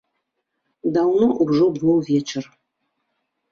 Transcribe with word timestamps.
Даўно 0.95 1.29
ўжо 1.45 1.69
быў 1.77 1.95
вечар. 2.11 2.43